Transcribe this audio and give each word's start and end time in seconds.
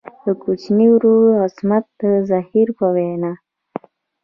د 0.23 0.25
کوچني 0.43 0.87
ورور 0.95 1.27
عصمت 1.45 1.87
زهیر 2.29 2.67
په 2.77 2.85
وینا. 2.95 3.31